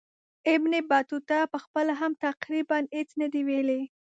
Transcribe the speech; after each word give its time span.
ابن 0.53 0.71
بطوطه 0.89 1.39
پخپله 1.53 1.93
هم 2.01 2.11
تقریبا 2.27 2.77
هیڅ 2.95 3.09
نه 3.21 3.27
دي 3.33 3.41
ویلي. 3.47 3.81